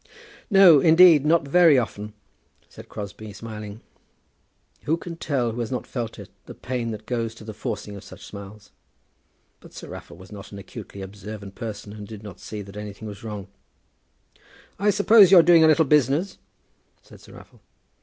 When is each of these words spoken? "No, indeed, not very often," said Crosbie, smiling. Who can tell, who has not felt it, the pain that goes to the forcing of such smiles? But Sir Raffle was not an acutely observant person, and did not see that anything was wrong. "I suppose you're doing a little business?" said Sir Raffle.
"No, 0.49 0.79
indeed, 0.79 1.27
not 1.27 1.47
very 1.47 1.77
often," 1.77 2.13
said 2.67 2.89
Crosbie, 2.89 3.33
smiling. 3.33 3.81
Who 4.85 4.97
can 4.97 5.15
tell, 5.15 5.51
who 5.51 5.59
has 5.59 5.71
not 5.71 5.85
felt 5.85 6.17
it, 6.17 6.31
the 6.47 6.55
pain 6.55 6.89
that 6.89 7.05
goes 7.05 7.35
to 7.35 7.43
the 7.43 7.53
forcing 7.53 7.95
of 7.95 8.03
such 8.03 8.25
smiles? 8.25 8.71
But 9.59 9.73
Sir 9.75 9.89
Raffle 9.89 10.17
was 10.17 10.31
not 10.31 10.51
an 10.51 10.57
acutely 10.57 11.03
observant 11.03 11.53
person, 11.53 11.93
and 11.93 12.07
did 12.07 12.23
not 12.23 12.39
see 12.39 12.63
that 12.63 12.77
anything 12.77 13.07
was 13.07 13.23
wrong. 13.23 13.47
"I 14.79 14.89
suppose 14.89 15.29
you're 15.29 15.43
doing 15.43 15.63
a 15.63 15.67
little 15.67 15.85
business?" 15.85 16.39
said 17.03 17.21
Sir 17.21 17.33
Raffle. 17.33 17.61